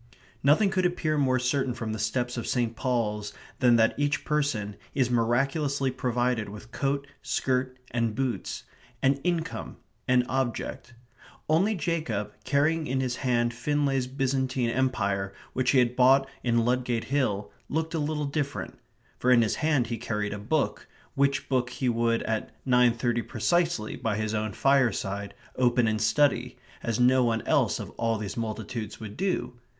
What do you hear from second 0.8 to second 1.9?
appear more certain